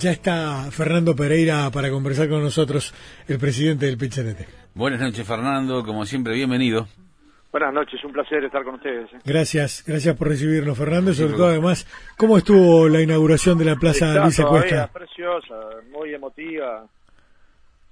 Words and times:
Ya 0.00 0.12
está 0.12 0.70
Fernando 0.70 1.16
Pereira 1.16 1.68
para 1.72 1.90
conversar 1.90 2.28
con 2.28 2.40
nosotros, 2.40 2.94
el 3.26 3.36
presidente 3.36 3.86
del 3.86 3.98
PCNT. 3.98 4.46
Buenas 4.74 5.00
noches, 5.00 5.26
Fernando. 5.26 5.82
Como 5.82 6.04
siempre, 6.04 6.34
bienvenido. 6.34 6.86
Buenas 7.50 7.74
noches, 7.74 8.04
un 8.04 8.12
placer 8.12 8.44
estar 8.44 8.62
con 8.62 8.76
ustedes. 8.76 9.12
¿eh? 9.12 9.18
Gracias, 9.24 9.82
gracias 9.84 10.16
por 10.16 10.28
recibirnos, 10.28 10.78
Fernando. 10.78 11.10
Y 11.10 11.14
sobre 11.14 11.32
todo, 11.32 11.48
además, 11.48 11.84
¿cómo 12.16 12.38
estuvo 12.38 12.88
la 12.88 13.00
inauguración 13.00 13.58
de 13.58 13.64
la 13.64 13.74
Plaza 13.74 14.22
Luisa 14.22 14.44
Cuesta? 14.44 14.86
Preciosa, 14.92 15.58
muy 15.90 16.14
emotiva, 16.14 16.86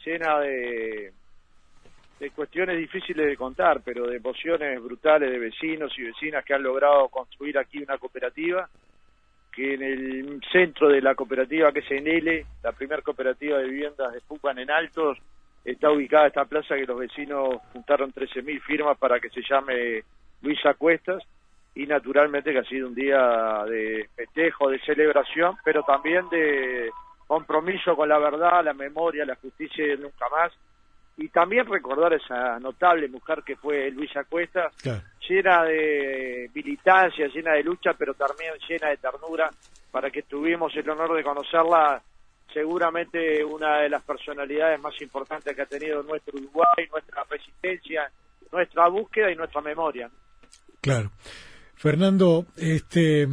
llena 0.05 0.39
de, 0.41 1.13
de 2.21 2.31
cuestiones 2.31 2.79
difíciles 2.79 3.27
de 3.27 3.37
contar, 3.37 3.81
pero 3.85 4.07
de 4.07 4.19
emociones 4.19 4.81
brutales 4.81 5.29
de 5.29 5.41
vecinos 5.41 5.93
y 5.99 6.03
vecinas 6.03 6.45
que 6.45 6.55
han 6.55 6.63
logrado 6.63 7.09
construir 7.09 7.59
aquí 7.59 7.79
una 7.83 7.99
cooperativa 7.99 8.69
que 9.57 9.73
en 9.73 9.83
el 9.83 10.41
centro 10.53 10.91
de 10.91 11.01
la 11.01 11.15
cooperativa 11.15 11.73
que 11.73 11.81
es 11.81 11.91
Enele, 11.91 12.45
la 12.63 12.73
primera 12.73 13.01
cooperativa 13.01 13.57
de 13.57 13.65
viviendas 13.65 14.13
de 14.13 14.21
Pucan 14.21 14.59
en 14.59 14.71
Altos, 14.71 15.19
está 15.65 15.91
ubicada 15.91 16.27
esta 16.27 16.45
plaza 16.45 16.77
que 16.77 16.85
los 16.85 16.99
vecinos 16.99 17.57
juntaron 17.73 18.13
13.000 18.13 18.61
firmas 18.61 18.99
para 18.99 19.19
que 19.19 19.31
se 19.31 19.41
llame 19.41 20.03
Luisa 20.43 20.75
Cuestas. 20.75 21.25
Y 21.75 21.87
naturalmente 21.87 22.53
que 22.53 22.59
ha 22.59 22.65
sido 22.65 22.89
un 22.89 22.95
día 22.95 23.65
de 23.69 24.09
festejo, 24.15 24.71
de 24.71 24.79
celebración, 24.81 25.57
pero 25.65 25.83
también 25.83 26.29
de 26.31 26.91
compromiso 27.27 27.97
con 27.97 28.09
la 28.09 28.19
verdad, 28.19 28.65
la 28.65 28.73
memoria, 28.73 29.27
la 29.27 29.37
justicia 29.37 29.87
y 29.87 29.99
nunca 29.99 30.27
más 30.31 30.53
y 31.17 31.29
también 31.29 31.67
recordar 31.67 32.13
esa 32.13 32.59
notable 32.59 33.09
mujer 33.09 33.43
que 33.45 33.57
fue 33.57 33.91
Luisa 33.91 34.25
Cuesta, 34.25 34.71
llena 35.29 35.65
de 35.65 36.51
militancia, 36.55 37.27
llena 37.29 37.53
de 37.53 37.63
lucha, 37.63 37.93
pero 37.95 38.15
también 38.15 38.53
llena 38.69 38.91
de 38.91 38.99
ternura, 38.99 39.51
para 39.91 40.11
que 40.11 40.23
tuvimos 40.23 40.75
el 40.77 40.89
honor 40.91 41.17
de 41.17 41.23
conocerla, 41.23 42.03
seguramente 42.53 43.43
una 43.43 43.79
de 43.79 43.89
las 43.89 44.03
personalidades 44.03 44.79
más 44.81 45.01
importantes 45.01 45.57
que 45.57 45.63
ha 45.63 45.67
tenido 45.67 46.03
nuestro 46.03 46.37
Uruguay, 46.37 46.87
nuestra 46.91 47.25
resistencia, 47.31 48.11
nuestra 48.53 48.89
búsqueda 48.89 49.31
y 49.31 49.37
nuestra 49.37 49.63
memoria. 49.63 50.11
Claro. 50.83 51.11
Fernando, 51.77 52.47
este, 52.57 53.27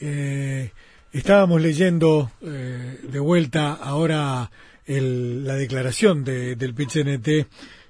eh, 0.00 0.70
estábamos 1.12 1.60
leyendo 1.60 2.30
eh, 2.42 3.00
de 3.02 3.18
vuelta 3.18 3.74
ahora 3.74 4.50
la 4.88 5.54
declaración 5.54 6.24
de, 6.24 6.56
del 6.56 6.74
PCNT 6.74 7.46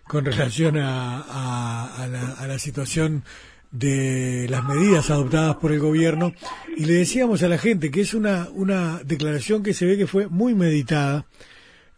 con 0.09 0.25
relación 0.25 0.77
a, 0.79 2.09
la, 2.47 2.59
situación 2.59 3.23
de 3.71 4.47
las 4.49 4.65
medidas 4.65 5.11
adoptadas 5.11 5.57
por 5.57 5.71
el 5.71 5.79
gobierno. 5.79 6.33
Y 6.77 6.87
le 6.87 6.95
decíamos 6.95 7.43
a 7.43 7.49
la 7.49 7.59
gente 7.59 7.91
que 7.91 8.01
es 8.01 8.15
una, 8.15 8.49
una 8.53 9.01
declaración 9.05 9.63
que 9.63 9.75
se 9.75 9.87
ve 9.87 9.97
que 9.97 10.07
fue 10.07 10.27
muy 10.27 10.55
meditada 10.55 11.27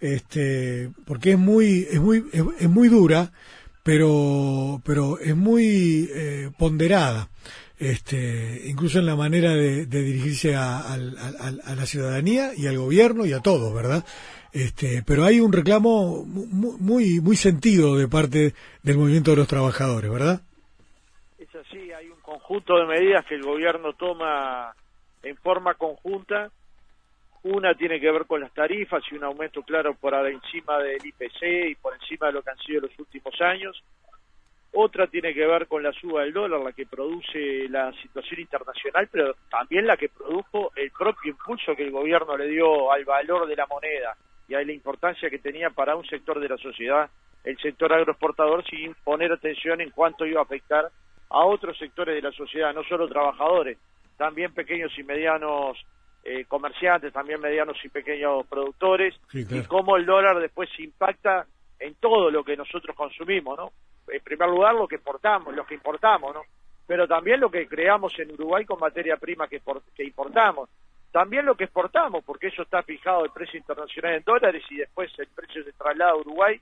este 0.00 0.90
porque 1.04 1.32
es 1.32 1.38
muy 1.38 1.86
es 1.90 2.00
muy 2.00 2.24
es, 2.32 2.68
muy 2.70 2.88
dura 2.88 3.32
pero 3.82 4.80
pero 4.82 5.18
es 5.18 5.36
muy 5.36 6.08
eh, 6.14 6.50
ponderada 6.58 7.28
este 7.78 8.62
incluso 8.64 8.98
en 8.98 9.04
la 9.04 9.14
manera 9.14 9.54
de, 9.54 9.84
dirigirse 9.84 10.56
a, 10.56 10.96
la 10.96 11.86
ciudadanía 11.86 12.52
y 12.56 12.66
al 12.66 12.78
gobierno 12.78 13.26
y 13.26 13.34
a 13.34 13.40
todos 13.40 13.74
verdad 13.74 14.02
este, 14.52 15.02
pero 15.06 15.24
hay 15.24 15.40
un 15.40 15.52
reclamo 15.52 16.24
muy, 16.24 17.20
muy 17.20 17.36
sentido 17.36 17.96
de 17.96 18.08
parte 18.08 18.52
del 18.82 18.98
movimiento 18.98 19.30
de 19.30 19.36
los 19.36 19.48
trabajadores, 19.48 20.10
¿verdad? 20.10 20.40
Es 21.38 21.54
así, 21.54 21.92
hay 21.92 22.08
un 22.08 22.20
conjunto 22.20 22.76
de 22.76 22.86
medidas 22.86 23.24
que 23.26 23.36
el 23.36 23.42
gobierno 23.42 23.92
toma 23.92 24.74
en 25.22 25.36
forma 25.36 25.74
conjunta. 25.74 26.50
Una 27.42 27.74
tiene 27.74 28.00
que 28.00 28.10
ver 28.10 28.26
con 28.26 28.40
las 28.40 28.52
tarifas 28.52 29.02
y 29.10 29.14
un 29.14 29.24
aumento 29.24 29.62
claro 29.62 29.94
por 29.94 30.14
encima 30.14 30.78
del 30.78 31.04
IPC 31.04 31.70
y 31.70 31.74
por 31.76 31.94
encima 31.94 32.26
de 32.26 32.32
lo 32.34 32.42
que 32.42 32.50
han 32.50 32.58
sido 32.58 32.82
los 32.82 32.98
últimos 32.98 33.40
años. 33.40 33.82
Otra 34.72 35.06
tiene 35.06 35.32
que 35.32 35.46
ver 35.46 35.66
con 35.66 35.82
la 35.82 35.92
suba 35.92 36.22
del 36.22 36.32
dólar, 36.32 36.60
la 36.60 36.72
que 36.72 36.86
produce 36.86 37.68
la 37.68 37.92
situación 38.02 38.40
internacional, 38.40 39.08
pero 39.10 39.34
también 39.50 39.86
la 39.86 39.96
que 39.96 40.08
produjo 40.08 40.70
el 40.76 40.90
propio 40.90 41.32
impulso 41.32 41.74
que 41.74 41.82
el 41.82 41.90
gobierno 41.90 42.36
le 42.36 42.48
dio 42.48 42.92
al 42.92 43.04
valor 43.04 43.48
de 43.48 43.56
la 43.56 43.66
moneda 43.66 44.16
y 44.50 44.54
hay 44.56 44.64
la 44.64 44.72
importancia 44.72 45.30
que 45.30 45.38
tenía 45.38 45.70
para 45.70 45.94
un 45.94 46.04
sector 46.04 46.40
de 46.40 46.48
la 46.48 46.56
sociedad, 46.56 47.08
el 47.44 47.56
sector 47.58 47.92
agroexportador, 47.92 48.64
sin 48.68 48.94
poner 49.04 49.30
atención 49.30 49.80
en 49.80 49.90
cuánto 49.90 50.26
iba 50.26 50.40
a 50.40 50.42
afectar 50.42 50.90
a 51.30 51.44
otros 51.44 51.78
sectores 51.78 52.16
de 52.16 52.22
la 52.28 52.32
sociedad, 52.32 52.74
no 52.74 52.82
solo 52.82 53.08
trabajadores, 53.08 53.78
también 54.16 54.52
pequeños 54.52 54.90
y 54.98 55.04
medianos 55.04 55.78
eh, 56.24 56.46
comerciantes, 56.46 57.12
también 57.12 57.40
medianos 57.40 57.76
y 57.84 57.90
pequeños 57.90 58.44
productores, 58.48 59.14
y 59.32 59.62
cómo 59.68 59.96
el 59.96 60.04
dólar 60.04 60.40
después 60.40 60.68
impacta 60.80 61.46
en 61.78 61.94
todo 61.94 62.28
lo 62.32 62.42
que 62.42 62.56
nosotros 62.56 62.96
consumimos, 62.96 63.56
¿no? 63.56 63.70
En 64.08 64.20
primer 64.20 64.48
lugar, 64.48 64.74
lo 64.74 64.88
que 64.88 64.96
importamos, 64.96 65.54
lo 65.54 65.64
que 65.64 65.74
importamos, 65.74 66.34
¿no? 66.34 66.42
Pero 66.88 67.06
también 67.06 67.38
lo 67.38 67.52
que 67.52 67.68
creamos 67.68 68.18
en 68.18 68.32
Uruguay 68.32 68.64
con 68.64 68.80
materia 68.80 69.16
prima 69.16 69.46
que, 69.46 69.62
que 69.94 70.02
importamos 70.02 70.68
también 71.12 71.44
lo 71.44 71.56
que 71.56 71.64
exportamos, 71.64 72.24
porque 72.24 72.48
eso 72.48 72.62
está 72.62 72.82
fijado 72.82 73.24
el 73.24 73.30
precio 73.30 73.58
internacional 73.58 74.14
en 74.14 74.22
dólares 74.22 74.62
y 74.70 74.76
después 74.76 75.10
el 75.18 75.28
precio 75.28 75.64
se 75.64 75.72
traslada 75.72 76.12
a 76.12 76.16
Uruguay 76.16 76.60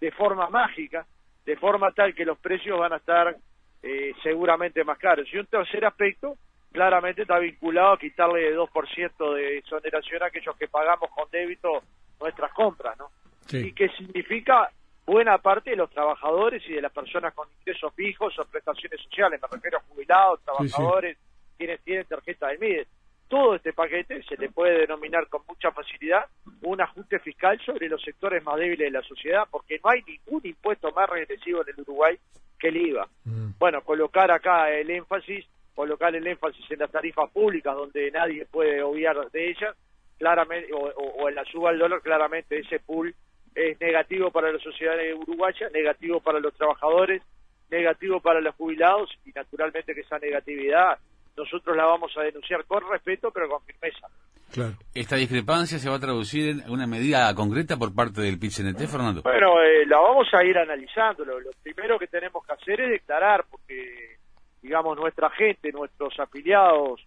de 0.00 0.10
forma 0.12 0.48
mágica, 0.48 1.06
de 1.44 1.56
forma 1.56 1.92
tal 1.92 2.14
que 2.14 2.24
los 2.24 2.38
precios 2.38 2.78
van 2.78 2.94
a 2.94 2.96
estar 2.96 3.36
eh, 3.82 4.12
seguramente 4.22 4.82
más 4.84 4.98
caros. 4.98 5.28
Y 5.32 5.36
un 5.36 5.46
tercer 5.46 5.84
aspecto, 5.84 6.36
claramente 6.72 7.22
está 7.22 7.38
vinculado 7.38 7.92
a 7.92 7.98
quitarle 7.98 8.50
de 8.50 8.56
2% 8.56 9.34
de 9.34 9.58
exoneración 9.58 10.22
a 10.22 10.26
aquellos 10.26 10.56
que 10.56 10.68
pagamos 10.68 11.10
con 11.10 11.30
débito 11.30 11.82
nuestras 12.18 12.52
compras, 12.52 12.96
¿no? 12.98 13.10
Y 13.50 13.72
que 13.72 13.88
significa 13.90 14.70
buena 15.04 15.36
parte 15.38 15.70
de 15.70 15.76
los 15.76 15.90
trabajadores 15.90 16.62
y 16.66 16.74
de 16.74 16.80
las 16.80 16.92
personas 16.92 17.34
con 17.34 17.48
ingresos 17.58 17.92
fijos 17.94 18.38
o 18.38 18.44
prestaciones 18.44 19.00
sociales, 19.02 19.40
me 19.42 19.48
refiero 19.48 19.78
a 19.78 19.82
jubilados, 19.82 20.40
trabajadores, 20.42 21.18
quienes 21.58 21.80
tienen 21.82 22.06
tarjeta 22.06 22.48
de 22.48 22.58
MIDE 22.58 22.86
todo 23.32 23.54
este 23.54 23.72
paquete 23.72 24.22
se 24.24 24.36
le 24.36 24.50
puede 24.50 24.80
denominar 24.80 25.26
con 25.28 25.40
mucha 25.48 25.72
facilidad 25.72 26.26
un 26.64 26.82
ajuste 26.82 27.18
fiscal 27.20 27.58
sobre 27.64 27.88
los 27.88 28.02
sectores 28.02 28.44
más 28.44 28.56
débiles 28.56 28.92
de 28.92 28.98
la 28.98 29.02
sociedad, 29.02 29.44
porque 29.50 29.80
no 29.82 29.88
hay 29.88 30.02
ningún 30.02 30.42
impuesto 30.44 30.92
más 30.92 31.08
regresivo 31.08 31.62
en 31.62 31.70
el 31.70 31.80
Uruguay 31.80 32.18
que 32.58 32.68
el 32.68 32.76
IVA. 32.76 33.08
Mm. 33.24 33.52
Bueno, 33.58 33.80
colocar 33.84 34.30
acá 34.30 34.70
el 34.70 34.90
énfasis, 34.90 35.46
colocar 35.74 36.14
el 36.14 36.26
énfasis 36.26 36.70
en 36.72 36.80
las 36.80 36.90
tarifas 36.90 37.30
públicas 37.30 37.74
donde 37.74 38.10
nadie 38.10 38.44
puede 38.44 38.82
obviar 38.82 39.16
de 39.30 39.48
ellas, 39.48 39.74
claramente, 40.18 40.70
o, 40.74 41.26
en 41.26 41.34
la 41.34 41.46
suba 41.46 41.70
del 41.70 41.78
dólar, 41.78 42.02
claramente 42.02 42.58
ese 42.58 42.80
pool 42.80 43.14
es 43.54 43.80
negativo 43.80 44.30
para 44.30 44.52
la 44.52 44.58
sociedad 44.58 44.96
uruguaya, 45.16 45.70
negativo 45.70 46.20
para 46.20 46.38
los 46.38 46.52
trabajadores, 46.52 47.22
negativo 47.70 48.20
para 48.20 48.42
los 48.42 48.54
jubilados 48.56 49.08
y 49.24 49.30
naturalmente 49.30 49.94
que 49.94 50.02
esa 50.02 50.18
negatividad 50.18 50.98
nosotros 51.36 51.76
la 51.76 51.84
vamos 51.84 52.12
a 52.16 52.22
denunciar 52.22 52.64
con 52.64 52.82
respeto, 52.90 53.30
pero 53.30 53.48
con 53.48 53.62
firmeza. 53.64 54.08
Claro. 54.52 54.74
¿Esta 54.94 55.16
discrepancia 55.16 55.78
se 55.78 55.88
va 55.88 55.96
a 55.96 56.00
traducir 56.00 56.50
en 56.50 56.70
una 56.70 56.86
medida 56.86 57.34
concreta 57.34 57.78
por 57.78 57.94
parte 57.94 58.20
del 58.20 58.38
PIT-CNT, 58.38 58.86
Fernando? 58.86 59.22
Bueno, 59.22 59.62
eh, 59.62 59.86
la 59.86 59.98
vamos 59.98 60.28
a 60.34 60.44
ir 60.44 60.58
analizando. 60.58 61.24
Lo, 61.24 61.38
primero 61.62 61.98
que 61.98 62.06
tenemos 62.06 62.44
que 62.44 62.52
hacer 62.52 62.80
es 62.82 62.90
declarar, 62.90 63.46
porque, 63.50 64.16
digamos, 64.60 64.98
nuestra 64.98 65.30
gente, 65.30 65.72
nuestros 65.72 66.18
afiliados, 66.20 67.00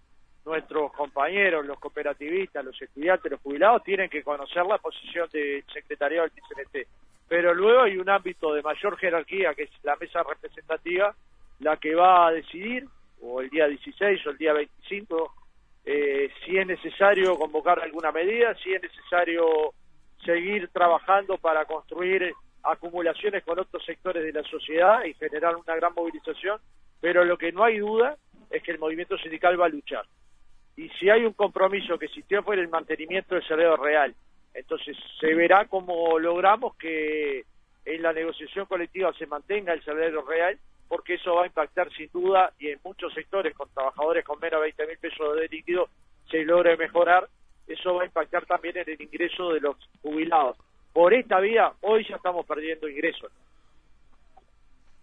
nuestros 0.44 0.92
compañeros, 0.94 1.66
los 1.68 1.80
cooperativistas, 1.80 2.66
los 2.66 2.82
estudiantes, 2.82 3.32
los 3.32 3.42
jubilados, 3.42 3.84
tienen 3.84 4.10
que 4.10 4.24
conocer 4.24 4.66
la 4.66 4.80
posición 4.80 5.30
del 5.32 5.64
secretariado 5.72 6.24
del 6.24 6.32
PIT-CNT. 6.32 6.88
Pero 7.28 7.54
luego 7.54 7.84
hay 7.84 7.98
un 7.98 8.10
ámbito 8.10 8.54
de 8.56 8.64
mayor 8.64 8.98
jerarquía, 8.98 9.54
que 9.54 9.64
es 9.64 9.72
la 9.84 9.96
mesa 9.98 10.24
representativa, 10.24 11.16
la 11.60 11.78
que 11.78 11.94
va 11.94 12.28
a 12.28 12.32
decidir 12.32 12.88
o 13.22 13.42
el 13.42 13.50
día 13.50 13.68
16 13.68 14.26
o 14.28 14.30
el 14.32 14.38
día 14.38 14.54
25, 14.54 15.34
eh, 15.86 16.30
si 16.44 16.58
es 16.58 16.68
necesario 16.68 17.38
convocar 17.38 17.80
alguna 17.80 18.12
medida, 18.12 18.56
si 18.56 18.74
es 18.74 18.82
necesario 18.82 19.74
seguir 20.24 20.70
trabajando 20.70 21.38
para 21.38 21.66
construir 21.66 22.34
acumulaciones 22.64 23.44
con 23.44 23.60
otros 23.60 23.84
sectores 23.86 24.24
de 24.24 24.34
la 24.34 24.48
sociedad 24.48 25.04
y 25.06 25.14
generar 25.14 25.56
una 25.56 25.76
gran 25.76 25.94
movilización, 25.94 26.60
pero 27.00 27.24
lo 27.24 27.38
que 27.38 27.52
no 27.52 27.64
hay 27.64 27.78
duda 27.78 28.18
es 28.50 28.64
que 28.64 28.72
el 28.72 28.80
movimiento 28.80 29.18
sindical 29.18 29.60
va 29.60 29.66
a 29.66 29.70
luchar. 29.70 30.06
Y 30.76 30.90
si 30.90 31.10
hay 31.10 31.24
un 31.24 31.34
compromiso 31.34 31.98
que 31.98 32.06
existió 32.06 32.44
fue 32.44 32.56
el 32.56 32.68
mantenimiento 32.68 33.36
del 33.36 33.48
salario 33.48 33.78
real. 33.78 34.14
Entonces 34.54 34.98
se 35.20 35.34
verá 35.34 35.66
cómo 35.66 36.18
logramos 36.18 36.76
que 36.78 37.46
en 37.86 38.02
la 38.02 38.14
negociación 38.14 38.66
colectiva 38.66 39.14
se 39.14 39.28
mantenga 39.28 39.74
el 39.74 39.84
salario 39.84 40.24
real 40.24 40.58
porque 40.88 41.16
eso 41.16 41.36
va 41.36 41.44
a 41.44 41.48
impactar 41.48 41.92
sin 41.94 42.10
duda 42.12 42.52
y 42.60 42.70
en 42.70 42.80
muchos 42.84 43.14
sectores 43.14 43.56
con 43.56 43.70
trabajadores 43.70 44.24
con 44.24 44.40
menos 44.40 44.60
de 44.60 44.66
20 44.66 44.88
mil 44.88 44.98
pesos 44.98 45.36
de 45.36 45.48
líquido 45.48 45.90
se 46.30 46.44
logre 46.44 46.78
mejorar, 46.78 47.28
eso 47.68 47.96
va 47.96 48.04
a 48.04 48.06
impactar 48.06 48.46
también 48.46 48.78
en 48.78 48.90
el 48.90 49.02
ingreso 49.02 49.54
de 49.54 49.62
los 49.62 49.76
jubilados. 50.02 50.58
Por 50.94 51.14
esta 51.14 51.40
vía, 51.40 51.72
hoy 51.82 52.06
ya 52.08 52.16
estamos 52.16 52.46
perdiendo 52.46 52.88
ingresos. 52.88 53.32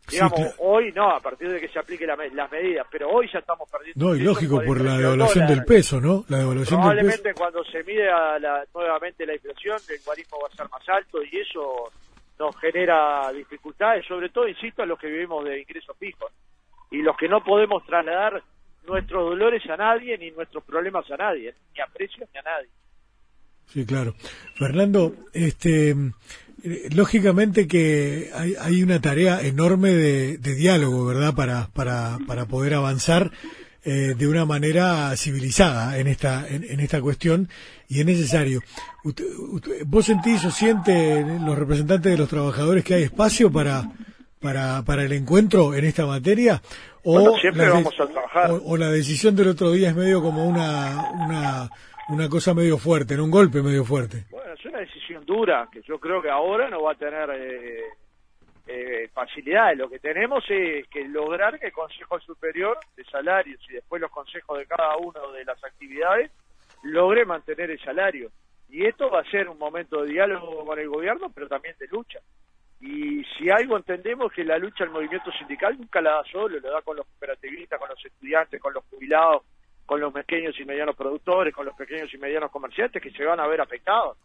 Digamos, 0.08 0.40
hoy 0.58 0.92
no, 0.92 1.10
a 1.10 1.20
partir 1.20 1.50
de 1.50 1.60
que 1.60 1.68
se 1.68 1.78
aplique 1.78 2.06
la, 2.06 2.16
las 2.16 2.50
medidas, 2.50 2.86
pero 2.90 3.08
hoy 3.08 3.30
ya 3.32 3.38
estamos 3.38 3.70
perdiendo. 3.70 4.04
No, 4.04 4.16
y 4.16 4.20
lógico, 4.20 4.60
por 4.64 4.80
la 4.80 4.98
devaluación 4.98 5.46
del 5.46 5.64
peso, 5.64 6.00
¿no? 6.00 6.24
La 6.28 6.38
devaluación 6.38 6.80
Probablemente 6.80 7.22
del 7.22 7.34
peso. 7.34 7.38
cuando 7.38 7.64
se 7.64 7.84
mide 7.84 8.06
la, 8.06 8.64
nuevamente 8.74 9.24
la 9.24 9.34
inflación, 9.34 9.78
el 9.88 10.00
guarismo 10.04 10.38
va 10.42 10.48
a 10.48 10.56
ser 10.56 10.68
más 10.70 10.88
alto 10.88 11.22
y 11.22 11.38
eso 11.38 11.92
nos 12.38 12.56
genera 12.58 13.32
dificultades, 13.32 14.06
sobre 14.06 14.28
todo, 14.30 14.48
insisto, 14.48 14.82
a 14.82 14.86
los 14.86 14.98
que 14.98 15.08
vivimos 15.08 15.44
de 15.44 15.60
ingresos 15.60 15.96
fijos 15.98 16.32
y 16.90 17.02
los 17.02 17.16
que 17.16 17.28
no 17.28 17.42
podemos 17.42 17.84
trasladar 17.86 18.42
nuestros 18.86 19.30
dolores 19.30 19.62
a 19.70 19.76
nadie 19.76 20.18
ni 20.18 20.30
nuestros 20.30 20.64
problemas 20.64 21.08
a 21.10 21.16
nadie, 21.16 21.54
ni 21.74 21.80
a 21.80 21.86
precios 21.86 22.28
ni 22.32 22.38
a 22.40 22.42
nadie. 22.42 22.68
Sí, 23.66 23.86
claro. 23.86 24.14
Fernando, 24.56 25.14
este, 25.32 25.94
lógicamente 26.94 27.66
que 27.66 28.30
hay, 28.34 28.54
hay, 28.60 28.82
una 28.82 29.00
tarea 29.00 29.40
enorme 29.40 29.90
de, 29.90 30.36
diálogo, 30.36 31.06
¿verdad? 31.06 31.34
Para, 31.34 31.68
para, 31.72 32.18
para 32.26 32.46
poder 32.46 32.74
avanzar 32.74 33.30
eh, 33.84 34.14
de 34.16 34.28
una 34.28 34.44
manera 34.44 35.16
civilizada 35.16 35.98
en 35.98 36.06
esta, 36.06 36.46
en, 36.48 36.78
esta 36.78 37.00
cuestión 37.00 37.48
y 37.88 38.00
es 38.00 38.06
necesario. 38.06 38.60
¿Vos 39.86 40.06
sentís 40.06 40.44
o 40.44 40.50
siente 40.50 41.24
los 41.44 41.58
representantes 41.58 42.12
de 42.12 42.18
los 42.18 42.28
trabajadores 42.28 42.84
que 42.84 42.94
hay 42.94 43.02
espacio 43.02 43.50
para, 43.50 43.82
para, 44.40 44.82
para 44.82 45.02
el 45.02 45.12
encuentro 45.12 45.74
en 45.74 45.84
esta 45.84 46.06
materia? 46.06 46.62
O, 47.02 47.36
siempre 47.38 47.68
vamos 47.68 47.94
a 47.98 48.06
trabajar. 48.06 48.50
O, 48.64 48.76
la 48.76 48.88
decisión 48.88 49.34
del 49.34 49.48
otro 49.48 49.72
día 49.72 49.88
es 49.88 49.96
medio 49.96 50.22
como 50.22 50.44
una, 50.46 51.10
una, 51.26 51.70
una 52.08 52.28
cosa 52.28 52.54
medio 52.54 52.78
fuerte, 52.78 53.14
en 53.14 53.20
un 53.20 53.30
golpe 53.30 53.62
medio 53.62 53.84
fuerte. 53.84 54.26
Bueno, 54.30 54.52
es 54.54 54.64
una 54.64 54.78
decisión 54.78 55.24
dura, 55.26 55.68
que 55.72 55.82
yo 55.82 55.98
creo 55.98 56.22
que 56.22 56.30
ahora 56.30 56.70
no 56.70 56.82
va 56.82 56.92
a 56.92 56.94
tener 56.94 57.30
eh, 57.30 57.80
eh, 58.74 59.08
facilidades. 59.12 59.76
Lo 59.76 59.90
que 59.90 59.98
tenemos 59.98 60.42
es 60.48 60.88
que 60.88 61.06
lograr 61.06 61.60
que 61.60 61.66
el 61.66 61.72
Consejo 61.72 62.18
Superior 62.20 62.78
de 62.96 63.04
Salarios 63.04 63.60
y 63.68 63.74
después 63.74 64.00
los 64.00 64.10
consejos 64.10 64.58
de 64.58 64.66
cada 64.66 64.96
una 64.96 65.20
de 65.34 65.44
las 65.44 65.62
actividades 65.62 66.30
logre 66.82 67.26
mantener 67.26 67.70
el 67.70 67.80
salario. 67.80 68.30
Y 68.70 68.86
esto 68.86 69.10
va 69.10 69.20
a 69.20 69.30
ser 69.30 69.50
un 69.50 69.58
momento 69.58 70.02
de 70.02 70.12
diálogo 70.12 70.64
con 70.64 70.78
el 70.78 70.88
gobierno, 70.88 71.30
pero 71.34 71.48
también 71.48 71.76
de 71.78 71.86
lucha. 71.88 72.18
Y 72.80 73.22
si 73.36 73.50
algo 73.50 73.76
entendemos 73.76 74.32
que 74.32 74.42
la 74.42 74.56
lucha 74.56 74.84
del 74.84 74.92
movimiento 74.92 75.30
sindical 75.32 75.78
nunca 75.78 76.00
la 76.00 76.12
da 76.12 76.24
solo, 76.32 76.58
la 76.58 76.70
da 76.70 76.80
con 76.80 76.96
los 76.96 77.06
cooperativistas, 77.06 77.78
con 77.78 77.90
los 77.90 78.04
estudiantes, 78.04 78.60
con 78.60 78.72
los 78.72 78.84
jubilados, 78.86 79.42
con 79.84 80.00
los 80.00 80.14
pequeños 80.14 80.58
y 80.58 80.64
medianos 80.64 80.96
productores, 80.96 81.54
con 81.54 81.66
los 81.66 81.76
pequeños 81.76 82.12
y 82.14 82.16
medianos 82.16 82.50
comerciantes 82.50 83.02
que 83.02 83.10
se 83.10 83.24
van 83.24 83.38
a 83.38 83.46
ver 83.46 83.60
afectados 83.60 84.16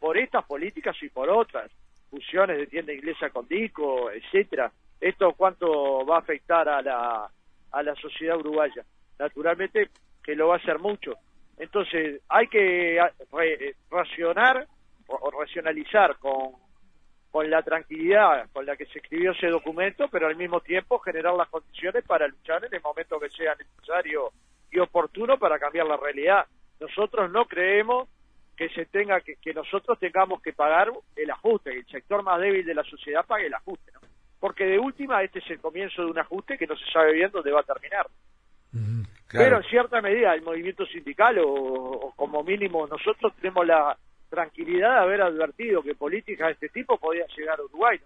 por 0.00 0.18
estas 0.18 0.44
políticas 0.44 0.96
y 1.02 1.08
por 1.08 1.30
otras, 1.30 1.70
fusiones 2.10 2.58
de 2.58 2.66
tienda 2.66 2.92
inglesa 2.92 3.30
con 3.30 3.46
Dico, 3.48 4.10
etcétera. 4.10 4.72
Esto 5.00 5.34
cuánto 5.36 6.04
va 6.06 6.16
a 6.16 6.20
afectar 6.20 6.68
a 6.68 6.82
la, 6.82 7.30
a 7.72 7.82
la 7.82 7.94
sociedad 7.96 8.38
uruguaya. 8.38 8.84
Naturalmente 9.18 9.90
que 10.22 10.34
lo 10.34 10.48
va 10.48 10.54
a 10.54 10.58
hacer 10.58 10.78
mucho. 10.78 11.14
Entonces 11.58 12.20
hay 12.28 12.48
que 12.48 13.00
racionar 13.90 14.66
o 15.08 15.30
racionalizar 15.30 16.16
con 16.18 16.66
con 17.36 17.50
la 17.50 17.62
tranquilidad 17.62 18.48
con 18.50 18.64
la 18.64 18.76
que 18.76 18.86
se 18.86 18.98
escribió 18.98 19.32
ese 19.32 19.48
documento, 19.48 20.08
pero 20.10 20.26
al 20.26 20.36
mismo 20.36 20.62
tiempo 20.62 20.98
generar 21.00 21.34
las 21.34 21.50
condiciones 21.50 22.02
para 22.02 22.26
luchar 22.26 22.64
en 22.64 22.72
el 22.72 22.80
momento 22.80 23.20
que 23.20 23.28
sea 23.28 23.54
necesario 23.54 24.32
y 24.70 24.78
oportuno 24.78 25.38
para 25.38 25.58
cambiar 25.58 25.86
la 25.86 25.98
realidad. 25.98 26.46
Nosotros 26.80 27.30
no 27.30 27.44
creemos 27.44 28.08
que 28.56 28.68
se 28.70 28.86
tenga 28.86 29.20
que, 29.20 29.36
que 29.36 29.52
nosotros 29.52 29.98
tengamos 29.98 30.40
que 30.42 30.52
pagar 30.52 30.90
el 31.14 31.30
ajuste, 31.30 31.72
que 31.72 31.78
el 31.78 31.86
sector 31.86 32.22
más 32.22 32.40
débil 32.40 32.64
de 32.64 32.74
la 32.74 32.84
sociedad 32.84 33.26
pague 33.26 33.46
el 33.46 33.54
ajuste, 33.54 33.92
¿no? 33.92 34.00
Porque 34.40 34.64
de 34.64 34.78
última 34.78 35.22
este 35.22 35.38
es 35.40 35.50
el 35.50 35.60
comienzo 35.60 36.02
de 36.02 36.10
un 36.10 36.18
ajuste 36.18 36.58
que 36.58 36.66
no 36.66 36.76
se 36.76 36.90
sabe 36.92 37.12
bien 37.12 37.30
dónde 37.32 37.52
va 37.52 37.60
a 37.60 37.64
terminar. 37.64 38.06
Pero 39.28 39.56
en 39.56 39.64
cierta 39.64 40.00
medida 40.00 40.34
el 40.34 40.42
movimiento 40.42 40.86
sindical 40.86 41.38
o 41.40 42.12
como 42.16 42.42
mínimo 42.42 42.86
nosotros 42.86 43.34
tenemos 43.36 43.66
la, 43.66 43.96
tranquilidad 44.28 44.94
de 44.94 45.00
haber 45.00 45.22
advertido 45.22 45.82
que 45.82 45.94
políticas 45.94 46.48
de 46.48 46.52
este 46.52 46.68
tipo 46.68 46.98
podían 46.98 47.28
llegar 47.36 47.58
a 47.58 47.64
Uruguay. 47.64 47.98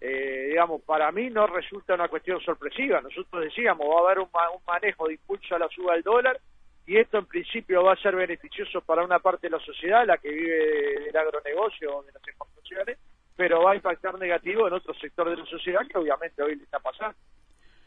Eh, 0.00 0.48
digamos, 0.50 0.82
para 0.82 1.10
mí 1.10 1.30
no 1.30 1.46
resulta 1.46 1.94
una 1.94 2.08
cuestión 2.08 2.40
sorpresiva. 2.40 3.00
Nosotros 3.00 3.44
decíamos, 3.44 3.86
va 3.88 4.00
a 4.00 4.04
haber 4.04 4.20
un, 4.20 4.28
manejo 4.66 5.06
de 5.08 5.14
impulso 5.14 5.54
a 5.54 5.58
la 5.58 5.68
suba 5.68 5.94
del 5.94 6.02
dólar 6.02 6.40
y 6.86 6.96
esto 6.98 7.18
en 7.18 7.26
principio 7.26 7.82
va 7.82 7.94
a 7.94 7.96
ser 7.96 8.14
beneficioso 8.14 8.80
para 8.80 9.04
una 9.04 9.18
parte 9.18 9.48
de 9.48 9.56
la 9.56 9.64
sociedad, 9.64 10.06
la 10.06 10.18
que 10.18 10.30
vive 10.30 11.00
del 11.06 11.16
agronegocio 11.16 11.96
o 11.96 12.02
de 12.04 12.12
las 12.12 12.22
exportaciones, 12.26 12.98
pero 13.34 13.62
va 13.62 13.72
a 13.72 13.76
impactar 13.76 14.16
negativo 14.18 14.68
en 14.68 14.74
otro 14.74 14.94
sector 14.94 15.28
de 15.28 15.36
la 15.36 15.46
sociedad 15.46 15.80
que 15.86 15.98
obviamente 15.98 16.42
hoy 16.42 16.54
le 16.54 16.62
está 16.62 16.78
pasando. 16.78 17.16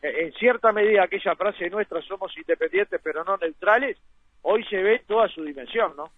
Eh, 0.01 0.25
en 0.25 0.33
cierta 0.33 0.73
medida 0.73 1.03
aquella 1.03 1.35
frase 1.35 1.69
nuestra, 1.69 2.01
somos 2.01 2.37
independientes 2.37 2.99
pero 3.01 3.23
no 3.23 3.37
neutrales, 3.37 3.97
hoy 4.41 4.65
se 4.65 4.83
ve 4.83 5.01
toda 5.07 5.29
su 5.29 5.43
dimensión, 5.43 5.95
¿no? 5.95 6.11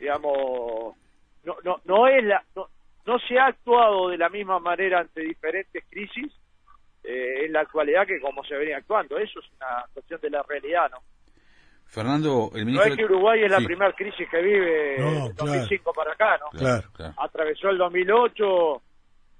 digamos, 0.00 0.96
no, 1.44 1.56
no, 1.62 1.80
no 1.84 2.06
es 2.08 2.24
la, 2.24 2.44
no, 2.54 3.18
se 3.20 3.38
ha 3.38 3.46
actuado 3.46 4.08
de 4.08 4.18
la 4.18 4.28
misma 4.28 4.58
manera 4.58 5.00
ante 5.00 5.20
diferentes 5.20 5.84
crisis 5.88 6.32
eh, 7.02 7.44
en 7.44 7.52
la 7.52 7.60
actualidad 7.60 8.06
que 8.06 8.20
como 8.20 8.44
se 8.44 8.56
venía 8.56 8.78
actuando. 8.78 9.16
Eso 9.18 9.40
es 9.40 9.46
una 9.56 9.84
cuestión 9.92 10.20
de 10.20 10.30
la 10.30 10.42
realidad, 10.42 10.90
¿no? 10.90 10.98
Fernando, 11.94 12.50
el 12.54 12.66
ministro... 12.66 12.88
No 12.88 12.92
es 12.92 12.98
que 12.98 13.04
Uruguay 13.04 13.44
es 13.44 13.50
la 13.50 13.60
primera 13.60 13.92
crisis 13.92 14.28
que 14.28 14.42
vive 14.42 14.98
no, 14.98 15.28
2005 15.30 15.92
para 15.92 16.12
acá, 16.12 16.38
¿no? 16.38 16.58
Claro, 16.58 16.88
Atravesó 17.16 17.70
el 17.70 17.78
2008, 17.78 18.82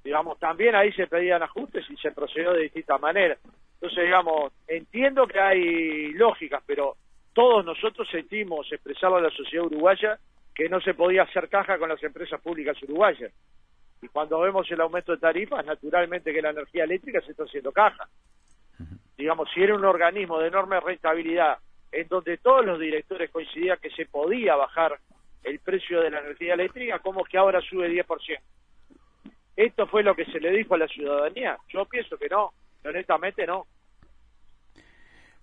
digamos, 0.04 0.38
también 0.38 0.76
ahí 0.76 0.92
se 0.92 1.08
pedían 1.08 1.42
ajustes 1.42 1.84
y 1.90 1.96
se 1.96 2.12
procedió 2.12 2.52
de 2.52 2.62
distintas 2.62 3.00
maneras. 3.00 3.38
Entonces, 3.74 4.04
digamos, 4.04 4.52
entiendo 4.68 5.26
que 5.26 5.40
hay 5.40 6.12
lógicas, 6.12 6.62
pero 6.64 6.96
todos 7.32 7.64
nosotros 7.64 8.08
sentimos 8.08 8.70
expresarlo 8.72 9.16
a 9.16 9.22
la 9.22 9.30
sociedad 9.30 9.66
uruguaya 9.66 10.18
que 10.54 10.68
no 10.68 10.80
se 10.80 10.94
podía 10.94 11.24
hacer 11.24 11.48
caja 11.48 11.76
con 11.76 11.88
las 11.88 12.02
empresas 12.04 12.40
públicas 12.40 12.80
uruguayas. 12.84 13.32
Y 14.00 14.06
cuando 14.08 14.38
vemos 14.38 14.70
el 14.70 14.80
aumento 14.80 15.10
de 15.10 15.18
tarifas, 15.18 15.66
naturalmente 15.66 16.32
que 16.32 16.40
la 16.40 16.50
energía 16.50 16.84
eléctrica 16.84 17.20
se 17.22 17.32
está 17.32 17.42
haciendo 17.42 17.72
caja. 17.72 18.08
Digamos, 19.16 19.48
si 19.52 19.62
era 19.62 19.74
un 19.74 19.84
organismo 19.84 20.38
de 20.38 20.48
enorme 20.48 20.78
rentabilidad, 20.78 21.58
en 21.94 22.08
donde 22.08 22.38
todos 22.38 22.66
los 22.66 22.80
directores 22.80 23.30
coincidían 23.30 23.78
que 23.80 23.90
se 23.90 24.06
podía 24.06 24.56
bajar 24.56 24.98
el 25.44 25.60
precio 25.60 26.00
de 26.00 26.10
la 26.10 26.20
energía 26.20 26.54
eléctrica, 26.54 26.98
¿cómo 26.98 27.24
que 27.24 27.38
ahora 27.38 27.60
sube 27.60 27.88
10%? 27.88 28.40
¿Esto 29.56 29.86
fue 29.86 30.02
lo 30.02 30.16
que 30.16 30.24
se 30.26 30.40
le 30.40 30.50
dijo 30.50 30.74
a 30.74 30.78
la 30.78 30.88
ciudadanía? 30.88 31.56
Yo 31.68 31.84
pienso 31.84 32.16
que 32.18 32.28
no, 32.28 32.52
honestamente 32.84 33.46
no. 33.46 33.66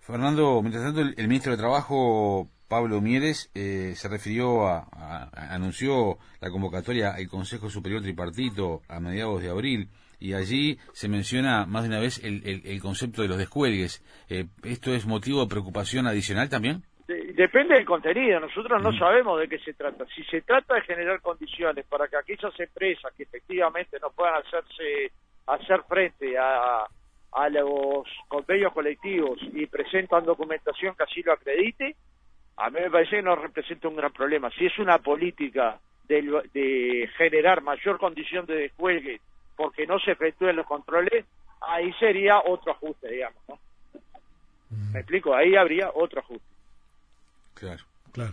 Fernando, 0.00 0.60
mientras 0.60 0.84
tanto, 0.84 1.00
el, 1.00 1.28
ministro 1.28 1.52
de 1.52 1.58
Trabajo, 1.58 2.48
Pablo 2.68 3.00
Mieres, 3.00 3.50
eh, 3.54 3.94
se 3.94 4.08
refirió 4.08 4.66
a, 4.66 5.30
anunció 5.32 6.18
la 6.40 6.50
convocatoria 6.50 7.14
al 7.14 7.28
Consejo 7.28 7.70
Superior 7.70 8.02
Tripartito 8.02 8.82
a 8.88 9.00
mediados 9.00 9.40
de 9.40 9.48
abril 9.48 9.88
y 10.22 10.34
allí 10.34 10.78
se 10.92 11.08
menciona 11.08 11.66
más 11.66 11.82
de 11.82 11.88
una 11.88 11.98
vez 11.98 12.22
el, 12.22 12.80
concepto 12.80 13.22
de 13.22 13.28
los 13.28 13.38
descuelgues. 13.38 14.04
Eh, 14.30 14.44
¿Esto 14.62 14.94
es 14.94 15.04
motivo 15.04 15.40
de 15.40 15.48
preocupación 15.48 16.06
adicional 16.06 16.48
también? 16.48 16.82
Depende 17.08 17.74
del 17.74 17.84
contenido, 17.84 18.38
nosotros 18.38 18.80
no 18.82 18.92
sabemos 18.92 19.40
de 19.40 19.48
qué 19.48 19.58
se 19.58 19.74
trata. 19.74 20.04
Si 20.14 20.22
se 20.24 20.42
trata 20.42 20.76
de 20.76 20.82
generar 20.82 21.20
condiciones 21.20 21.84
para 21.86 22.06
que 22.06 22.16
aquellas 22.16 22.58
empresas 22.60 23.12
que 23.16 23.24
efectivamente 23.24 23.98
no 24.00 24.10
puedan 24.10 24.34
hacerse 24.34 25.10
hacer 25.46 25.82
frente 25.88 26.38
a, 26.38 26.86
a 27.32 27.48
los 27.48 28.06
convenios 28.28 28.72
colectivos 28.72 29.40
y 29.52 29.66
presentan 29.66 30.24
documentación 30.24 30.94
que 30.94 31.02
así 31.02 31.22
lo 31.22 31.32
acredite, 31.32 31.96
a 32.56 32.70
mí 32.70 32.78
me 32.80 32.90
parece 32.90 33.16
que 33.16 33.22
no 33.22 33.34
representa 33.34 33.88
un 33.88 33.96
gran 33.96 34.12
problema. 34.12 34.50
Si 34.50 34.66
es 34.66 34.78
una 34.78 34.98
política 34.98 35.80
de, 36.06 37.08
generar 37.16 37.62
mayor 37.62 37.98
condición 37.98 38.46
de 38.46 38.54
descuelgue 38.54 39.20
porque 39.62 39.86
no 39.86 39.96
se 40.00 40.10
efectúen 40.10 40.56
los 40.56 40.66
controles, 40.66 41.24
ahí 41.60 41.92
sería 41.92 42.42
otro 42.44 42.72
ajuste, 42.72 43.08
digamos. 43.08 43.40
¿no? 43.48 43.58
¿Me 44.92 44.98
explico? 44.98 45.36
Ahí 45.36 45.54
habría 45.54 45.88
otro 45.94 46.18
ajuste. 46.18 46.48
Claro, 47.54 47.84
claro. 48.10 48.32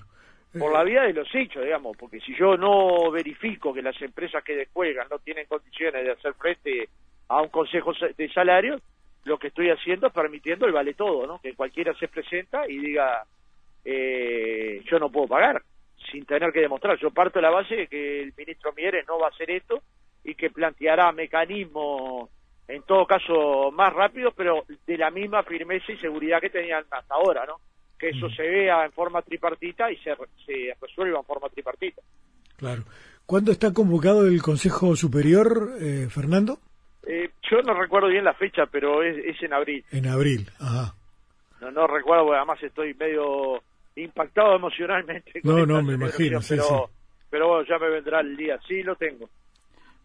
Por 0.57 0.73
la 0.73 0.83
vía 0.83 1.03
de 1.03 1.13
los 1.13 1.27
hechos, 1.35 1.63
digamos, 1.63 1.95
porque 1.97 2.19
si 2.21 2.35
yo 2.35 2.57
no 2.57 3.11
verifico 3.11 3.71
que 3.71 3.83
las 3.83 4.01
empresas 4.01 4.43
que 4.43 4.55
descuelgan 4.55 5.07
no 5.07 5.19
tienen 5.19 5.45
condiciones 5.45 6.03
de 6.03 6.13
hacer 6.13 6.33
frente 6.33 6.89
a 7.27 7.43
un 7.43 7.49
consejo 7.49 7.93
de 8.17 8.33
salario, 8.33 8.81
lo 9.25 9.37
que 9.37 9.49
estoy 9.49 9.69
haciendo 9.69 10.07
es 10.07 10.13
permitiendo 10.13 10.65
el 10.65 10.73
vale 10.73 10.95
todo, 10.95 11.27
¿no? 11.27 11.39
Que 11.39 11.53
cualquiera 11.53 11.93
se 11.93 12.07
presenta 12.07 12.67
y 12.67 12.79
diga, 12.79 13.23
eh, 13.85 14.81
yo 14.89 14.97
no 14.97 15.11
puedo 15.11 15.27
pagar, 15.27 15.61
sin 16.11 16.25
tener 16.25 16.51
que 16.51 16.61
demostrar. 16.61 16.97
Yo 16.97 17.11
parto 17.11 17.37
de 17.37 17.43
la 17.43 17.51
base 17.51 17.75
de 17.75 17.87
que 17.87 18.23
el 18.23 18.33
ministro 18.35 18.73
Mieres 18.73 19.05
no 19.07 19.19
va 19.19 19.27
a 19.27 19.29
hacer 19.29 19.51
esto 19.51 19.83
y 20.23 20.35
que 20.35 20.49
planteará 20.49 21.11
mecanismos, 21.11 22.29
en 22.67 22.83
todo 22.83 23.05
caso, 23.05 23.71
más 23.71 23.93
rápidos, 23.93 24.33
pero 24.35 24.63
de 24.85 24.97
la 24.97 25.09
misma 25.09 25.43
firmeza 25.43 25.91
y 25.91 25.97
seguridad 25.97 26.39
que 26.41 26.49
tenían 26.49 26.83
hasta 26.89 27.13
ahora, 27.13 27.45
¿no? 27.45 27.55
Que 27.97 28.09
eso 28.09 28.29
se 28.29 28.43
vea 28.43 28.85
en 28.85 28.91
forma 28.91 29.21
tripartita 29.21 29.91
y 29.91 29.97
se, 29.97 30.15
se 30.45 30.75
resuelva 30.81 31.19
en 31.19 31.25
forma 31.25 31.49
tripartita. 31.49 32.01
Claro. 32.57 32.83
¿Cuándo 33.25 33.51
está 33.51 33.73
convocado 33.73 34.25
el 34.27 34.41
Consejo 34.41 34.95
Superior, 34.95 35.73
eh, 35.79 36.07
Fernando? 36.09 36.59
Eh, 37.05 37.29
Yo 37.49 37.61
no 37.61 37.73
recuerdo 37.73 38.07
bien 38.07 38.23
la 38.23 38.33
fecha, 38.33 38.65
pero 38.65 39.03
es, 39.03 39.17
es 39.17 39.41
en 39.43 39.53
abril. 39.53 39.83
En 39.91 40.07
abril, 40.07 40.49
ajá. 40.59 40.95
No, 41.61 41.71
no 41.71 41.87
recuerdo, 41.87 42.25
porque 42.25 42.37
además 42.37 42.63
estoy 42.63 42.93
medio 42.93 43.61
impactado 43.95 44.55
emocionalmente. 44.55 45.39
No, 45.43 45.65
no, 45.65 45.81
me 45.81 45.93
imagino, 45.93 46.41
sí, 46.41 46.55
pero, 46.55 46.63
sí. 46.63 46.93
pero 47.29 47.47
bueno, 47.49 47.65
ya 47.67 47.77
me 47.77 47.89
vendrá 47.89 48.21
el 48.21 48.35
día. 48.37 48.59
Sí, 48.67 48.81
lo 48.83 48.95
tengo. 48.95 49.29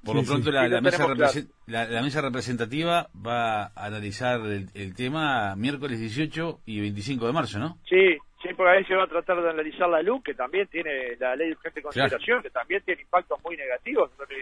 Por 0.05 0.17
Sí, 0.17 0.21
lo 0.23 0.27
pronto 0.27 0.51
sí. 0.51 0.53
la, 0.53 0.81
mesa 0.81 1.07
represen- 1.07 1.49
la- 1.67 1.87
la 1.87 2.03
mesa 2.03 2.21
representativa 2.21 3.09
va 3.27 3.65
a 3.65 3.87
analizar 3.87 4.41
el, 4.41 4.69
el 4.75 4.95
tema 4.95 5.55
miércoles 5.57 5.99
18 5.99 6.61
y 6.67 6.81
25 6.81 7.27
de 7.27 7.33
marzo, 7.33 7.59
¿no? 7.59 7.79
Sí, 7.89 8.17
sí, 8.43 8.49
porque 8.57 8.73
ahí 8.79 8.85
se 8.85 8.95
va 8.95 9.05
a 9.05 9.09
tratar 9.09 9.43
de 9.43 9.51
analizar 9.51 9.89
la 9.89 10.03
luz, 10.03 10.23
que 10.23 10.35
también 10.35 10.67
tiene 10.69 11.17
la 11.19 11.35
ley 11.37 11.49
de 11.49 11.55
urgente 11.55 11.81
consideración, 11.83 12.43
que 12.43 12.51
también 12.51 12.83
tiene 12.85 13.03
impactos 13.03 13.39
muy 13.45 13.57
negativos 13.57 14.11
sobre 14.17 14.37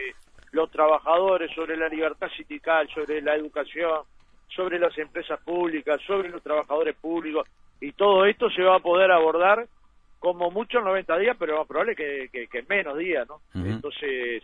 los 0.51 0.71
trabajadores, 0.71 1.51
sobre 1.55 1.77
la 1.77 1.89
libertad 1.89 2.29
sindical, 2.37 2.89
sobre 2.95 3.23
la 3.23 3.35
educación, 3.37 4.01
sobre 4.49 4.79
las 4.79 4.97
empresas 4.99 5.41
públicas, 5.41 6.01
sobre 6.07 6.29
los 6.29 6.43
trabajadores 6.43 6.95
públicos, 6.97 7.47
y 7.81 7.93
todo 7.93 8.27
esto 8.27 8.51
se 8.51 8.63
va 8.63 8.77
a 8.77 8.81
poder 8.81 9.11
abordar 9.11 9.67
como 10.19 10.51
mucho 10.51 10.79
en 10.79 10.85
90 10.85 11.19
días, 11.19 11.37
pero 11.39 11.59
más 11.59 11.67
probable 11.67 11.97
que, 11.97 12.29
que, 12.31 12.47
que 12.49 12.59
en 12.59 12.67
menos 12.69 12.97
días, 12.99 13.27
¿no? 13.29 13.41
Entonces, 13.55 14.43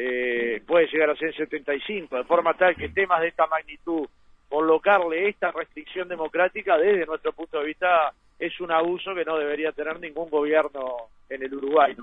eh, 0.00 0.62
puede 0.64 0.86
llegar 0.86 1.10
a 1.10 1.16
ser 1.16 1.34
75, 1.34 2.18
de 2.18 2.22
forma 2.22 2.54
tal 2.54 2.76
que 2.76 2.88
temas 2.90 3.20
de 3.20 3.28
esta 3.28 3.48
magnitud, 3.48 4.06
colocarle 4.48 5.28
esta 5.28 5.50
restricción 5.50 6.06
democrática 6.06 6.78
desde 6.78 7.04
nuestro 7.04 7.32
punto 7.32 7.58
de 7.58 7.66
vista 7.66 8.12
es 8.38 8.60
un 8.60 8.70
abuso 8.70 9.12
que 9.12 9.24
no 9.24 9.36
debería 9.36 9.72
tener 9.72 9.98
ningún 9.98 10.30
gobierno 10.30 11.08
en 11.28 11.42
el 11.42 11.52
Uruguay. 11.52 11.96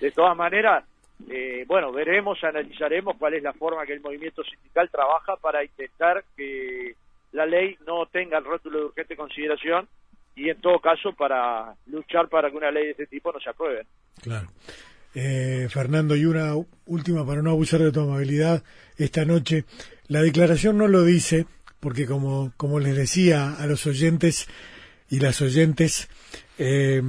De 0.00 0.10
todas 0.10 0.36
maneras, 0.36 0.84
eh, 1.30 1.64
bueno, 1.68 1.92
veremos, 1.92 2.42
analizaremos 2.42 3.16
cuál 3.16 3.34
es 3.34 3.44
la 3.44 3.52
forma 3.52 3.86
que 3.86 3.92
el 3.92 4.00
movimiento 4.00 4.42
sindical 4.42 4.90
trabaja 4.90 5.36
para 5.36 5.62
intentar 5.62 6.24
que 6.36 6.96
la 7.30 7.46
ley 7.46 7.76
no 7.86 8.06
tenga 8.06 8.38
el 8.38 8.44
rótulo 8.44 8.78
de 8.80 8.84
urgente 8.86 9.16
consideración 9.16 9.86
y 10.34 10.50
en 10.50 10.60
todo 10.60 10.80
caso 10.80 11.12
para 11.12 11.76
luchar 11.86 12.28
para 12.28 12.50
que 12.50 12.56
una 12.56 12.72
ley 12.72 12.86
de 12.86 12.90
este 12.90 13.06
tipo 13.06 13.30
no 13.30 13.38
se 13.38 13.50
apruebe. 13.50 13.86
Claro. 14.20 14.48
Eh, 15.18 15.68
Fernando, 15.70 16.14
y 16.14 16.26
una 16.26 16.52
última 16.84 17.24
para 17.26 17.40
no 17.40 17.50
abusar 17.50 17.80
de 17.80 17.90
tu 17.90 18.00
amabilidad 18.00 18.62
esta 18.98 19.24
noche. 19.24 19.64
La 20.08 20.20
declaración 20.20 20.76
no 20.76 20.88
lo 20.88 21.04
dice, 21.04 21.46
porque 21.80 22.04
como, 22.04 22.52
como 22.58 22.80
les 22.80 22.94
decía 22.96 23.54
a 23.54 23.66
los 23.66 23.86
oyentes 23.86 24.46
y 25.08 25.20
las 25.20 25.40
oyentes, 25.40 26.08
eh, 26.58 27.00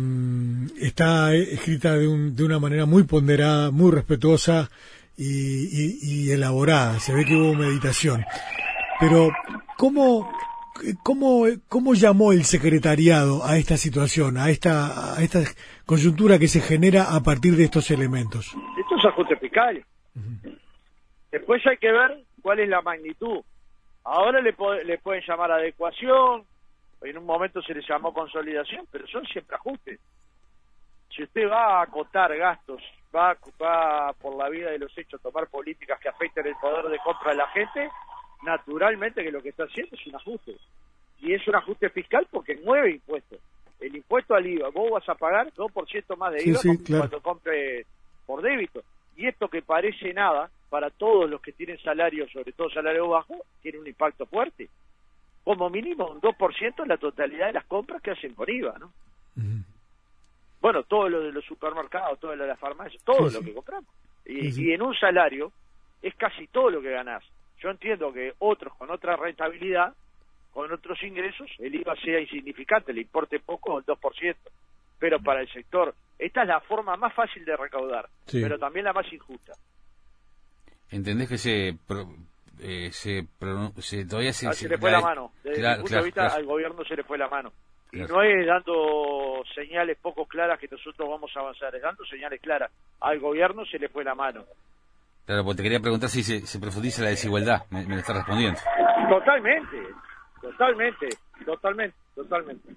está 0.80 1.36
escrita 1.36 1.98
de, 1.98 2.08
un- 2.08 2.34
de 2.34 2.44
una 2.46 2.60
manera 2.60 2.86
muy 2.86 3.04
ponderada, 3.04 3.72
muy 3.72 3.92
respetuosa 3.92 4.70
y, 5.18 5.26
y- 5.66 6.00
y 6.02 6.32
elaborada. 6.32 7.02
Se 7.02 7.14
ve 7.14 7.26
que 7.26 7.36
hubo 7.36 7.56
meditación. 7.56 8.24
Pero, 9.02 9.32
¿cómo, 9.78 10.32
cómo, 11.04 11.46
cómo 11.68 11.94
llamó 11.94 12.32
el 12.32 12.46
secretariado 12.46 13.46
a 13.46 13.58
esta 13.58 13.76
situación, 13.76 14.38
a 14.38 14.50
esta, 14.50 15.16
a 15.18 15.22
esta 15.24 15.44
coyuntura 15.88 16.38
que 16.38 16.48
se 16.48 16.62
genera 16.62 17.16
a 17.16 17.24
partir 17.24 17.56
de 17.56 17.64
estos 17.64 17.90
elementos? 17.90 18.54
Esto 18.78 18.96
es 19.00 19.06
ajuste 19.06 19.36
fiscal. 19.38 19.84
Después 21.32 21.66
hay 21.66 21.78
que 21.78 21.92
ver 21.92 22.24
cuál 22.42 22.60
es 22.60 22.70
la 22.70 22.82
magnitud. 22.82 23.40
Ahora 24.04 24.40
le, 24.42 24.54
pueden 24.54 25.24
llamar 25.28 25.52
adecuación, 25.52 26.44
en 27.02 27.18
un 27.18 27.26
momento 27.26 27.62
se 27.62 27.74
le 27.74 27.82
llamó 27.88 28.14
consolidación, 28.14 28.86
pero 28.92 29.08
son 29.08 29.26
siempre 29.26 29.56
ajustes. 29.56 30.00
Si 31.16 31.24
usted 31.24 31.50
va 31.50 31.80
a 31.80 31.84
acotar 31.84 32.36
gastos, 32.38 32.82
va, 33.16 33.32
a- 33.32 33.38
va 33.62 34.14
por 34.14 34.36
la 34.36 34.50
vida 34.50 34.70
de 34.72 34.80
los 34.80 34.96
hechos 34.98 35.20
a 35.20 35.24
tomar 35.24 35.48
políticas 35.48 36.00
que 36.00 36.10
afecten 36.10 36.46
el 36.48 36.56
poder 36.62 36.86
de 36.86 37.00
compra 37.00 37.32
de 37.32 37.38
la 37.38 37.48
gente, 37.50 37.90
naturalmente 38.44 39.24
que 39.24 39.32
lo 39.32 39.42
que 39.42 39.50
está 39.50 39.64
haciendo 39.64 39.96
es 39.96 40.06
un 40.08 40.16
ajuste. 40.16 40.56
Y 41.20 41.34
es 41.34 41.48
un 41.48 41.56
ajuste 41.56 41.90
fiscal 41.90 42.28
porque 42.30 42.56
mueve 42.64 42.92
impuestos. 42.92 43.40
El 43.80 43.96
impuesto 43.96 44.34
al 44.36 44.46
IVA, 44.48 44.70
vos 44.70 44.87
vas 45.00 45.10
a 45.10 45.16
pagar 45.16 45.52
2% 45.54 46.16
más 46.18 46.34
de 46.34 46.44
IVA 46.50 46.60
sí, 46.60 46.68
cuando- 46.68 46.84
claro. 46.84 47.02
cuando 47.10 47.22
compre 47.22 47.86
por 48.26 48.42
débito. 48.42 48.82
Y 49.16 49.28
esto 49.28 49.48
que 49.48 49.62
parece 49.62 50.14
nada, 50.14 50.50
para 50.70 50.90
todos 50.90 51.30
los 51.30 51.42
que 51.42 51.52
tienen 51.54 51.80
salarios, 51.80 52.32
sobre 52.32 52.52
todo 52.52 52.70
salario 52.70 53.08
bajo, 53.08 53.36
tiene 53.62 53.80
un 53.80 53.88
impacto 53.88 54.26
fuerte. 54.26 54.70
Como 55.44 55.70
mínimo 55.70 56.08
un 56.10 56.20
2% 56.22 56.84
en 56.84 56.90
la 56.90 56.98
totalidad 56.98 57.48
de 57.48 57.54
las 57.54 57.66
compras 57.66 58.02
que 58.02 58.12
hacen 58.12 58.34
con 58.36 58.50
IVA, 58.50 58.78
¿no? 58.80 58.92
Bueno, 60.60 60.84
todo 60.84 61.08
lo 61.08 61.22
de 61.22 61.32
los 61.32 61.46
supermercados, 61.46 62.20
todo 62.20 62.36
lo 62.36 62.44
de 62.44 62.50
las 62.50 62.60
farmacias, 62.60 63.02
todo 63.04 63.30
Sí, 63.30 63.36
lo 63.38 63.42
que 63.44 63.54
compramos. 63.54 63.90
Y, 64.26 64.72
en 64.74 64.82
un 64.82 64.94
salario 64.96 65.52
es 66.02 66.14
casi 66.16 66.48
todo 66.48 66.70
lo 66.70 66.82
que 66.82 66.90
ganás. 66.92 67.24
Yo 67.60 67.70
entiendo 67.70 68.12
que 68.12 68.34
otros 68.40 68.76
con 68.76 68.92
otra 68.92 69.16
rentabilidad, 69.16 69.94
con 70.52 70.72
otros 70.72 71.02
ingresos, 71.04 71.50
el 71.60 71.74
IVA 71.76 71.96
sea 72.04 72.20
insignificante, 72.20 72.92
le 72.92 73.02
importe 73.02 73.40
poco 73.40 73.74
o 73.76 73.80
el 73.80 73.86
2%. 73.86 74.36
Pero 75.00 75.20
para 75.22 75.42
el 75.42 75.52
sector, 75.52 75.94
esta 76.18 76.42
es 76.42 76.48
la 76.48 76.60
forma 76.62 76.96
más 76.98 77.14
fácil 77.14 77.46
de 77.46 77.56
recaudar, 77.56 78.08
Sí. 78.26 78.42
pero 78.42 78.58
también 78.58 78.86
la 78.86 78.94
más 78.94 79.12
injusta. 79.14 79.54
¿Entendés 80.90 81.30
que 81.30 81.38
se, 81.38 81.78
pro- 81.86 82.16
eh, 82.62 82.90
se, 82.92 83.26
pro- 83.38 83.72
se- 83.80 84.06
todavía 84.06 84.34
se, 84.34 84.48
Ah, 84.48 84.54
se- 84.54 84.62
se 84.64 84.70
le 84.70 84.78
fue 84.78 84.90
la 84.92 85.00
la- 85.00 85.04
mano. 85.06 85.32
Desde 85.44 85.60
Claro, 85.60 85.78
mi 85.78 85.82
punto 85.84 85.90
claro, 85.90 86.04
de 86.04 86.08
vista, 86.08 86.22
claro. 86.22 86.36
al 86.36 86.46
gobierno 86.46 86.84
se 86.86 86.96
le 86.96 87.04
fue 87.04 87.18
la 87.18 87.28
mano. 87.28 87.52
Y 87.92 87.98
Claro. 88.00 88.16
no 88.16 88.24
es 88.24 88.46
dando 88.46 89.44
señales 89.56 89.98
poco 90.02 90.26
claras 90.26 90.60
que 90.60 90.68
nosotros 90.70 91.08
vamos 91.10 91.32
a 91.36 91.40
avanzar, 91.40 91.74
es 91.76 91.82
dando 91.82 92.04
señales 92.06 92.42
claras. 92.42 92.72
Al 93.02 93.20
gobierno 93.20 93.66
se 93.66 93.78
le 93.80 93.90
fue 93.90 94.04
la 94.04 94.16
mano. 94.16 94.44
Claro, 95.26 95.44
porque 95.44 95.58
te 95.58 95.64
quería 95.64 95.80
preguntar 95.80 96.10
si 96.10 96.24
se, 96.24 96.40
se 96.46 96.60
profundiza 96.60 97.04
la 97.04 97.10
desigualdad, 97.10 97.64
me, 97.70 97.84
me 97.86 97.96
lo 97.96 98.00
está 98.00 98.14
respondiendo. 98.14 98.60
Totalmente, 99.10 99.78
totalmente, 100.42 101.10
totalmente, 101.46 101.98
totalmente. 102.16 102.70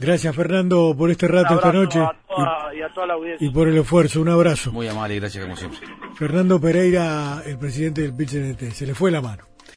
Gracias, 0.00 0.34
Fernando, 0.34 0.94
por 0.96 1.10
este 1.10 1.28
rato 1.28 1.54
esta 1.56 1.72
noche 1.72 1.98
a 2.00 2.10
toda- 2.26 2.74
y 2.74 2.80
a 2.82 2.88
toda 2.94 3.06
la 3.06 3.14
audiencia. 3.14 3.46
y 3.46 3.50
por 3.50 3.68
el 3.68 3.76
esfuerzo. 3.76 4.20
Un 4.22 4.30
abrazo. 4.30 4.72
Muy 4.72 4.88
amable 4.88 5.16
y 5.16 5.20
gracias 5.20 5.44
como 5.44 5.56
siempre. 5.56 5.80
Fernando 6.14 6.58
Pereira, 6.58 7.42
el 7.44 7.58
presidente 7.58 8.00
del 8.02 8.14
PIT-CNT. 8.14 8.70
Se 8.72 8.86
le 8.86 8.94
fue 8.94 9.10
la 9.10 9.20
mano. 9.20 9.44